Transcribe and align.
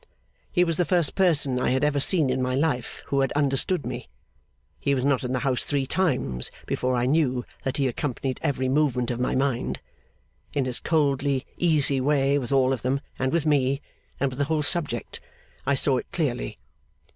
He 0.51 0.63
was 0.63 0.77
the 0.77 0.83
first 0.83 1.13
person 1.13 1.59
I 1.59 1.69
had 1.69 1.83
ever 1.83 1.99
seen 1.99 2.31
in 2.31 2.41
my 2.41 2.55
life 2.55 3.03
who 3.09 3.19
had 3.19 3.31
understood 3.33 3.85
me. 3.85 4.09
He 4.79 4.95
was 4.95 5.05
not 5.05 5.23
in 5.23 5.31
the 5.31 5.41
house 5.45 5.63
three 5.63 5.85
times 5.85 6.49
before 6.65 6.95
I 6.95 7.05
knew 7.05 7.45
that 7.63 7.77
he 7.77 7.87
accompanied 7.87 8.39
every 8.41 8.67
movement 8.67 9.11
of 9.11 9.19
my 9.19 9.35
mind. 9.35 9.79
In 10.53 10.65
his 10.65 10.79
coldly 10.79 11.45
easy 11.55 12.01
way 12.01 12.39
with 12.39 12.51
all 12.51 12.73
of 12.73 12.81
them, 12.81 12.99
and 13.19 13.31
with 13.31 13.45
me, 13.45 13.79
and 14.19 14.31
with 14.31 14.39
the 14.39 14.45
whole 14.45 14.63
subject, 14.63 15.19
I 15.67 15.75
saw 15.75 15.97
it 15.97 16.11
clearly. 16.11 16.57